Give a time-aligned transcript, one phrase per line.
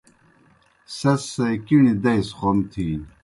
[0.97, 3.05] سیْس سے کِݨیْ دئی سہ خون تِھینیْ۔